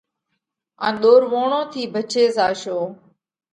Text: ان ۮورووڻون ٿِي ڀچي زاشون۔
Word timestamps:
ان 0.85 0.93
ۮورووڻون 1.01 1.53
ٿِي 1.71 1.81
ڀچي 1.93 2.23
زاشون۔ 2.35 2.83